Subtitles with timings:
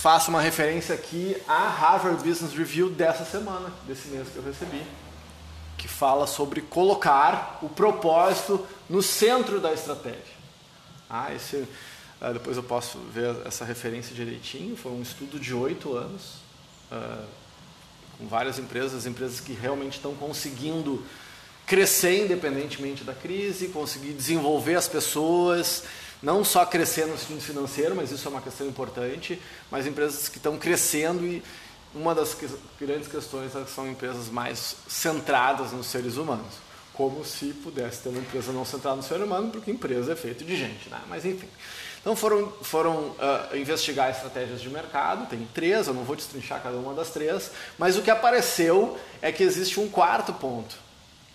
[0.00, 4.82] faço uma referência aqui à Harvard Business Review dessa semana, desse mês que eu recebi,
[5.76, 10.40] que fala sobre colocar o propósito no centro da estratégia.
[11.08, 11.68] Ah, esse,
[12.18, 14.74] ah, depois eu posso ver essa referência direitinho.
[14.74, 16.36] Foi um estudo de oito anos,
[16.90, 17.26] ah,
[18.18, 21.04] com várias empresas, empresas que realmente estão conseguindo
[21.66, 25.84] crescer independentemente da crise, conseguir desenvolver as pessoas,
[26.22, 29.40] não só crescer no sentido financeiro, mas isso é uma questão importante,
[29.70, 31.42] mas empresas que estão crescendo e
[31.94, 32.36] uma das
[32.80, 36.54] grandes questões é que são empresas mais centradas nos seres humanos.
[36.92, 40.44] Como se pudesse ter uma empresa não centrada no ser humano, porque empresa é feita
[40.44, 41.00] de gente, né?
[41.08, 41.48] Mas enfim.
[42.00, 46.76] Então foram, foram uh, investigar estratégias de mercado, tem três, eu não vou destrinchar cada
[46.76, 50.76] uma das três, mas o que apareceu é que existe um quarto ponto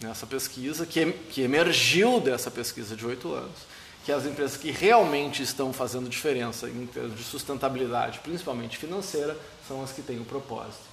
[0.00, 3.58] nessa pesquisa, que, que emergiu dessa pesquisa de oito anos,
[4.04, 9.82] que as empresas que realmente estão fazendo diferença em termos de sustentabilidade, principalmente financeira, são
[9.82, 10.90] as que têm o propósito.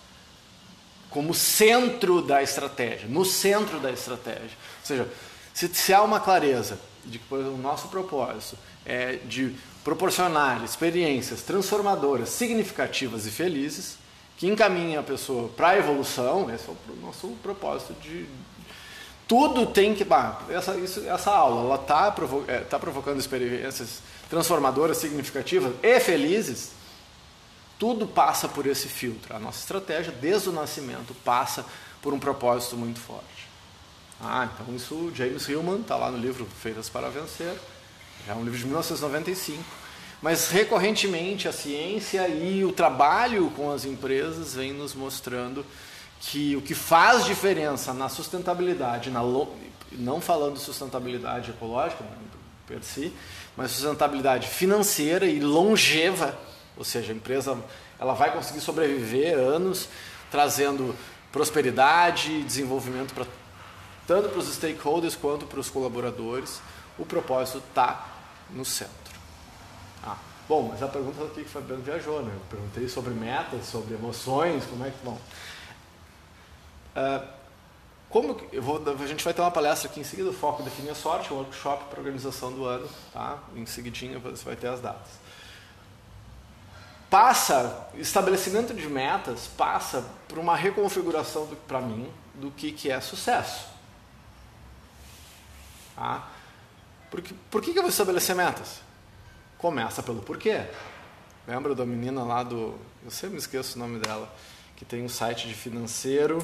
[1.10, 4.58] Como centro da estratégia, no centro da estratégia.
[4.80, 5.08] Ou seja,
[5.54, 12.30] se, se há uma clareza de que o nosso propósito é de proporcionar experiências transformadoras,
[12.30, 13.98] significativas e felizes,
[14.38, 18.26] que encaminhem a pessoa para a evolução, esse é o nosso propósito de,
[19.30, 20.04] tudo tem que.
[20.04, 26.00] Bah, essa, isso, essa aula ela está provo é, tá provocando experiências transformadoras, significativas e
[26.00, 26.72] felizes.
[27.78, 29.36] Tudo passa por esse filtro.
[29.36, 31.64] A nossa estratégia, desde o nascimento, passa
[32.02, 33.48] por um propósito muito forte.
[34.20, 37.56] Ah, então isso James Hillman está lá no livro Feitas para Vencer,
[38.28, 39.64] é um livro de 1995.
[40.24, 45.64] Mas recorrentemente a ciência e o trabalho com as empresas vem nos mostrando
[46.20, 49.22] que o que faz diferença na sustentabilidade, na
[49.92, 52.12] não falando sustentabilidade ecológica né,
[52.68, 53.14] per si,
[53.56, 56.38] mas sustentabilidade financeira e longeva,
[56.78, 57.58] ou seja, a empresa
[57.98, 59.90] ela vai conseguir sobreviver anos,
[60.30, 60.96] trazendo
[61.32, 63.26] prosperidade e desenvolvimento para
[64.10, 66.60] tanto para os stakeholders quanto para os colaboradores.
[66.98, 68.08] O propósito está
[68.50, 69.14] no centro.
[70.04, 72.32] Ah, bom, mas a pergunta aqui que o Fabiano viajou, né?
[72.34, 75.16] Eu perguntei sobre metas, sobre emoções, como é que vão.
[76.96, 77.24] Ah,
[78.10, 80.96] como vou, a gente vai ter uma palestra aqui em seguida, o foco definir a
[80.96, 83.38] sorte, um workshop para organização do ano, tá?
[83.56, 85.12] Em seguidinho você vai ter as datas.
[87.08, 93.68] Passa, estabelecimento de metas passa por uma reconfiguração para mim do que, que é sucesso.
[95.96, 96.28] Tá?
[97.12, 98.82] Porque, por que, que eu vou estabelecer metas?
[99.58, 100.66] Começa pelo porquê.
[101.48, 102.76] Lembra da menina lá do.
[103.04, 104.32] Eu sempre me esqueço o nome dela,
[104.76, 106.40] que tem um site de financeiro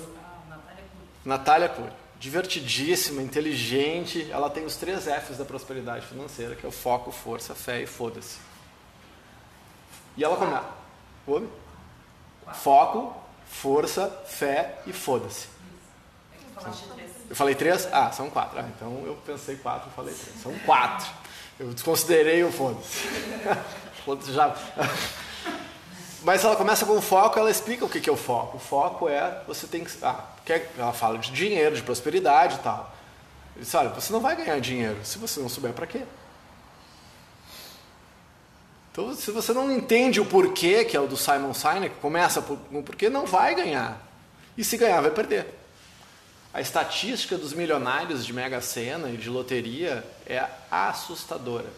[1.26, 1.92] Natália Cury.
[2.20, 4.30] Divertidíssima, inteligente.
[4.32, 7.88] Ela tem os três Fs da prosperidade financeira, que é o foco, força, fé e
[7.88, 8.38] foda-se.
[10.16, 10.66] E ela começa.
[11.28, 11.50] Oi?
[12.54, 13.14] Foco,
[13.48, 15.48] força, fé e foda-se.
[17.30, 17.88] Eu falei três?
[17.92, 18.60] Ah, são quatro.
[18.60, 20.42] Ah, então eu pensei quatro falei três.
[20.42, 21.08] São quatro.
[21.60, 23.08] Eu desconsiderei o foda-se.
[24.06, 24.56] foda-se já.
[26.26, 28.58] Mas ela começa com o foco, ela explica o que é o foco.
[28.58, 29.92] O foco é você tem que.
[30.04, 32.92] Ah, quer, ela fala de dinheiro, de prosperidade e tal.
[33.56, 36.02] Ele diz, olha, você não vai ganhar dinheiro se você não souber para quê.
[38.92, 42.58] Então, se você não entende o porquê, que é o do Simon Sinek, começa por,
[42.72, 44.02] no porquê, não vai ganhar.
[44.58, 45.54] E se ganhar, vai perder.
[46.52, 51.72] A estatística dos milionários de Mega Sena e de loteria é assustadora.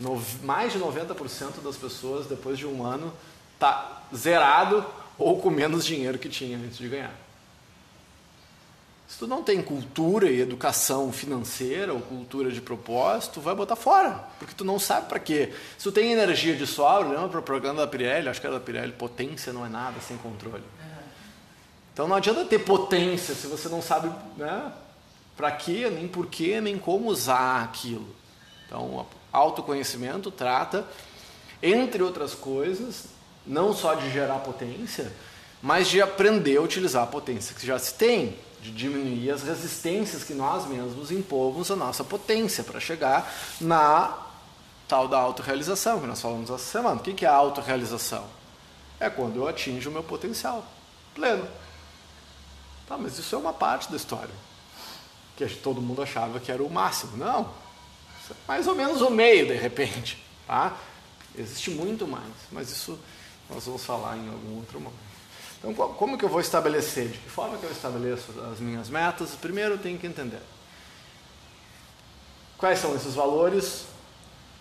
[0.00, 3.12] No, mais de 90% das pessoas, depois de um ano,
[3.62, 4.84] está zerado
[5.16, 7.14] ou com menos dinheiro que tinha antes de ganhar.
[9.06, 14.24] Se tu não tem cultura e educação financeira ou cultura de propósito, vai botar fora,
[14.38, 15.52] porque tu não sabe para quê.
[15.76, 18.64] Se tu tem energia de sobra, lembra a propaganda da Pirelli, acho que era da
[18.64, 20.64] Pirelli, potência não é nada sem controle.
[21.92, 24.72] Então não adianta ter potência se você não sabe né,
[25.36, 28.08] para quê, nem por quê, nem como usar aquilo.
[28.66, 30.86] Então, autoconhecimento trata,
[31.62, 33.08] entre outras coisas,
[33.46, 35.12] não só de gerar potência,
[35.62, 40.22] mas de aprender a utilizar a potência que já se tem, de diminuir as resistências
[40.22, 44.16] que nós mesmos impomos à nossa potência para chegar na
[44.86, 46.96] tal da autorrealização que nós falamos essa semana.
[46.96, 48.24] O que é a autorrealização?
[49.00, 50.64] É quando eu atinjo o meu potencial
[51.14, 51.48] pleno.
[52.86, 54.34] Tá, mas isso é uma parte da história.
[55.36, 57.16] Que todo mundo achava que era o máximo.
[57.16, 57.50] Não.
[58.30, 60.22] É mais ou menos o meio, de repente.
[60.46, 60.76] Tá?
[61.36, 62.98] Existe muito mais, mas isso
[63.50, 65.12] nós vamos falar em algum outro momento.
[65.58, 67.08] Então, como que eu vou estabelecer?
[67.08, 69.30] De que forma que eu estabeleço as minhas metas?
[69.40, 70.40] Primeiro, eu tenho que entender
[72.62, 73.86] quais são esses valores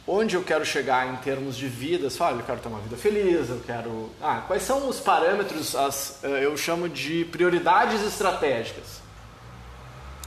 [0.07, 3.47] onde eu quero chegar em termos de vida, olha, eu quero ter uma vida feliz,
[3.47, 4.09] eu quero.
[4.19, 9.01] Ah, quais são os parâmetros, as, eh, eu chamo de prioridades estratégicas.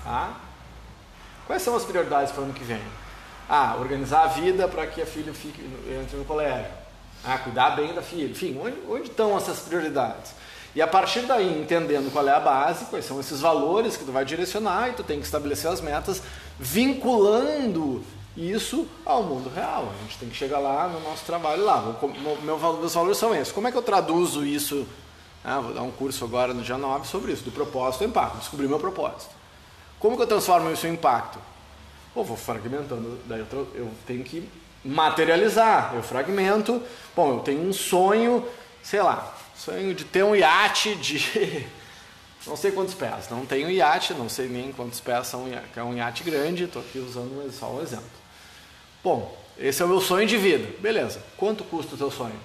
[0.05, 0.39] Tá?
[1.49, 2.81] Quais são as prioridades para o ano que vem?
[3.49, 5.61] Ah, organizar a vida para que a filha fique,
[6.01, 6.71] entre no colégio.
[7.25, 8.31] Ah, cuidar bem da filha.
[8.31, 10.33] Enfim, onde, onde estão essas prioridades?
[10.75, 14.11] E a partir daí, entendendo qual é a base, quais são esses valores que tu
[14.11, 16.21] vai direcionar, e tu tem que estabelecer as metas,
[16.59, 18.03] vinculando
[18.37, 19.93] isso ao mundo real.
[19.97, 21.97] A gente tem que chegar lá no nosso trabalho lá.
[22.43, 23.53] Meu, meus valores são esses.
[23.53, 24.87] Como é que eu traduzo isso?
[25.45, 28.39] Ah, vou dar um curso agora no dia 9 sobre isso, do propósito ao impacto.
[28.39, 29.31] Descobrir meu propósito.
[30.01, 31.39] Como que eu transformo isso em impacto?
[32.13, 34.49] Pô, vou fragmentando, daí eu, eu tenho que
[34.85, 35.93] materializar.
[35.95, 36.83] Eu fragmento.
[37.17, 38.47] Bom, eu tenho um sonho,
[38.83, 41.67] sei lá, sonho de ter um iate de
[42.47, 43.29] não sei quantos pés.
[43.31, 46.99] Não tenho iate, não sei nem quantos pés são, é um iate grande, estou aqui
[46.99, 48.05] usando só um exemplo.
[49.03, 50.69] Bom, esse é o meu sonho de vida.
[50.81, 51.23] Beleza.
[51.37, 52.39] Quanto custa o teu sonho?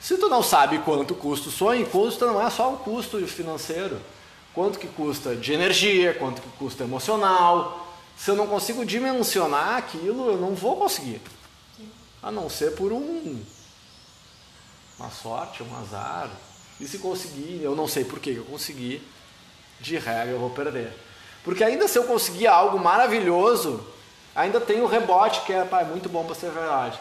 [0.00, 4.00] Se tu não sabe quanto custa o sonho, custo não é só o custo financeiro.
[4.52, 7.83] Quanto que custa de energia, quanto que custa emocional.
[8.16, 11.20] Se eu não consigo dimensionar aquilo, eu não vou conseguir.
[12.22, 13.42] A não ser por um
[14.98, 16.30] uma sorte, um azar.
[16.80, 19.02] E se conseguir, eu não sei por que eu consegui,
[19.80, 20.92] de regra eu vou perder.
[21.42, 23.84] Porque ainda se eu conseguir algo maravilhoso,
[24.34, 26.98] ainda tem o rebote que é, pá, é muito bom para ser verdade.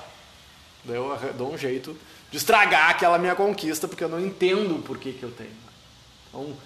[0.84, 1.98] Daí eu dou um jeito
[2.30, 5.56] de estragar aquela minha conquista, porque eu não entendo por que, que eu tenho.
[6.28, 6.58] Então,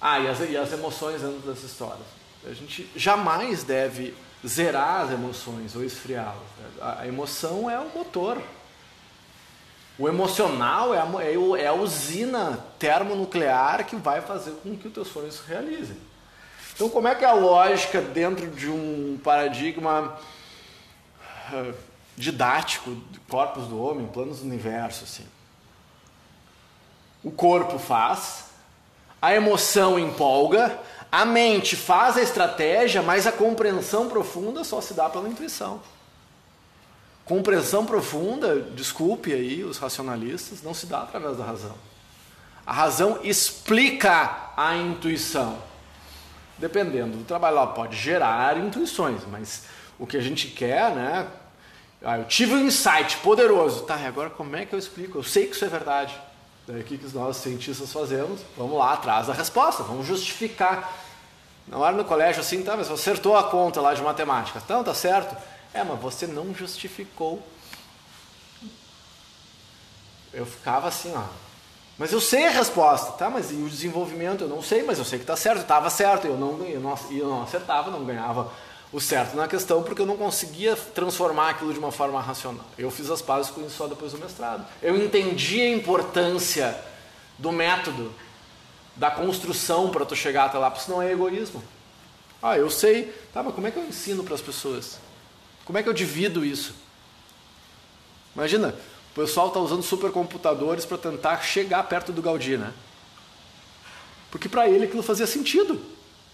[0.00, 2.02] ah, e as, e as emoções dentro dessa história.
[2.46, 4.14] A gente jamais deve
[4.46, 6.36] zerar as emoções ou esfriá-las.
[6.80, 8.40] A, a emoção é o motor.
[9.98, 11.06] O emocional é a,
[11.60, 15.96] é a usina termonuclear que vai fazer com que os teus sonhos se realizem.
[16.74, 20.18] Então, como é que é a lógica dentro de um paradigma
[21.52, 21.74] uh,
[22.16, 22.96] didático
[23.28, 25.26] corpos do homem, planos do universo, assim?
[27.22, 28.46] O corpo faz,
[29.20, 35.08] a emoção empolga, a mente faz a estratégia, mas a compreensão profunda só se dá
[35.08, 35.80] pela intuição.
[37.24, 41.74] Compreensão profunda, desculpe aí os racionalistas, não se dá através da razão.
[42.66, 45.70] A razão explica a intuição
[46.60, 49.64] dependendo do trabalho, ela pode gerar intuições, mas
[49.98, 51.26] o que a gente quer, né?
[52.02, 53.84] Ah, eu tive um insight poderoso.
[53.84, 55.18] Tá, e agora como é que eu explico?
[55.18, 56.14] Eu sei que isso é verdade.
[56.70, 58.40] Daí o que, que nós cientistas fazemos?
[58.56, 60.92] Vamos lá atrás da resposta, vamos justificar.
[61.66, 64.60] Não era no colégio assim, tá, mas você acertou a conta lá de matemática.
[64.64, 65.36] Então, tá certo.
[65.74, 67.42] É, mas você não justificou.
[70.32, 71.24] Eu ficava assim, ó,
[71.98, 73.28] mas eu sei a resposta, tá?
[73.28, 74.44] Mas e o desenvolvimento?
[74.44, 76.26] Eu não sei, mas eu sei que está certo, estava certo.
[76.26, 78.50] Eu não, eu, não, eu não acertava, não ganhava
[78.92, 82.64] o certo na questão porque eu não conseguia transformar aquilo de uma forma racional.
[82.76, 84.66] Eu fiz as pazes com isso só depois do mestrado.
[84.82, 86.76] Eu entendi a importância
[87.38, 88.12] do método,
[88.96, 91.62] da construção para tu chegar até lá, porque senão é egoísmo.
[92.42, 94.98] Ah, eu sei, tá, mas como é que eu ensino para as pessoas?
[95.64, 96.74] Como é que eu divido isso?
[98.34, 98.74] Imagina,
[99.12, 102.72] o pessoal está usando supercomputadores para tentar chegar perto do Gaudí, né?
[104.30, 105.80] Porque para ele aquilo fazia sentido.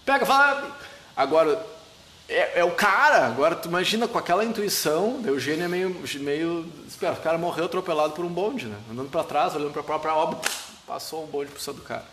[0.05, 0.77] Pega, fala.
[1.15, 1.65] Agora,
[2.29, 3.25] é, é, o cara.
[3.27, 5.21] Agora, tu imagina com aquela intuição.
[5.21, 5.89] O Eugênio é meio.
[6.15, 8.77] meio espera, o cara morreu atropelado por um bonde, né?
[8.91, 10.39] Andando para trás, olhando para própria obra,
[10.85, 12.05] passou um bonde por cima do cara.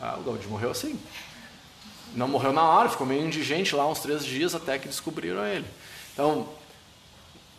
[0.00, 1.00] Ah, o Gaudí morreu assim.
[2.14, 5.66] Não morreu na hora, ficou meio indigente lá uns três dias até que descobriram ele.
[6.12, 6.48] Então,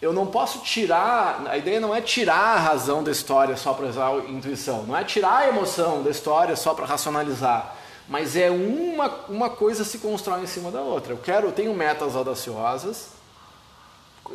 [0.01, 3.87] eu não posso tirar, a ideia não é tirar a razão da história só para
[3.87, 7.73] usar a intuição, não é tirar a emoção da história só para racionalizar,
[8.07, 11.13] mas é uma, uma coisa se constrói em cima da outra.
[11.13, 13.09] Eu quero, eu tenho metas audaciosas,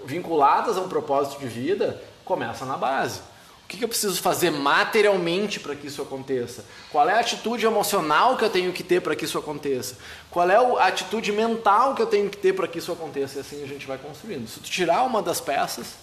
[0.05, 3.21] vinculadas a um propósito de vida, começa na base.
[3.65, 6.65] O que eu preciso fazer materialmente para que isso aconteça?
[6.91, 9.99] Qual é a atitude emocional que eu tenho que ter para que isso aconteça?
[10.31, 13.37] Qual é a atitude mental que eu tenho que ter para que isso aconteça?
[13.37, 14.49] E assim a gente vai construindo.
[14.49, 15.97] Se tu tirar uma das peças,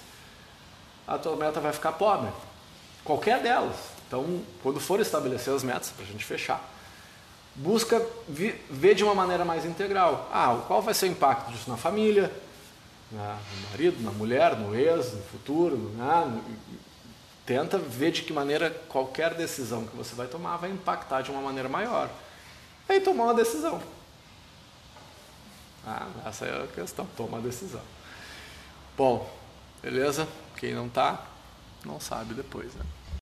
[1.07, 2.29] a tua meta vai ficar pobre.
[3.03, 3.75] Qualquer delas.
[4.07, 6.63] Então, quando for estabelecer as metas, para a gente fechar,
[7.55, 10.29] busca ver de uma maneira mais integral.
[10.31, 12.31] Ah, qual vai ser o impacto disso na família,
[13.12, 16.41] né, no marido, na mulher, no ex, no futuro, né,
[17.45, 21.41] Tenta ver de que maneira qualquer decisão que você vai tomar vai impactar de uma
[21.41, 22.09] maneira maior.
[22.89, 23.79] Aí tomar uma decisão.
[25.85, 27.81] Ah, essa é a questão, toma a decisão.
[28.97, 29.29] Bom,
[29.79, 30.27] beleza?
[30.57, 31.24] Quem não tá,
[31.85, 32.83] não sabe depois, né?